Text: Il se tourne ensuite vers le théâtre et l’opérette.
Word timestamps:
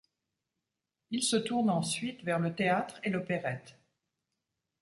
Il 1.11 1.21
se 1.21 1.35
tourne 1.35 1.69
ensuite 1.69 2.23
vers 2.23 2.39
le 2.39 2.55
théâtre 2.55 2.99
et 3.03 3.11
l’opérette. 3.11 3.77